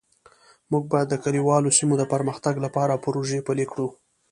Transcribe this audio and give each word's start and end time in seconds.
موږ 0.71 0.83
باید 0.91 1.07
د 1.09 1.15
کلیوالو 1.23 1.75
سیمو 1.77 1.93
د 1.99 2.03
پرمختګ 2.13 2.55
لپاره 2.65 3.01
پروژې 3.05 3.39
پلي 3.47 3.65
کړو 3.71 3.87